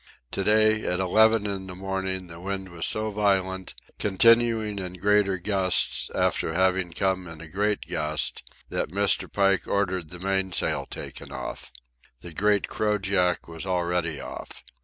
To 0.31 0.43
day, 0.43 0.83
at 0.83 0.99
eleven 0.99 1.45
in 1.45 1.67
the 1.67 1.75
morning, 1.75 2.25
the 2.25 2.39
wind 2.39 2.69
was 2.69 2.87
so 2.87 3.11
violent, 3.11 3.75
continuing 3.99 4.79
in 4.79 4.93
greater 4.93 5.37
gusts 5.37 6.09
after 6.15 6.53
having 6.55 6.91
come 6.91 7.27
in 7.27 7.39
a 7.39 7.47
great 7.47 7.81
gust, 7.87 8.49
that 8.69 8.89
Mr. 8.89 9.31
Pike 9.31 9.67
ordered 9.67 10.09
the 10.09 10.17
mainsail 10.19 10.87
taken 10.87 11.31
off. 11.31 11.71
The 12.21 12.33
great 12.33 12.67
crojack 12.67 13.47
was 13.47 13.67
already 13.67 14.19
off. 14.19 14.63